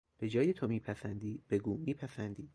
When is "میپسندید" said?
1.77-2.49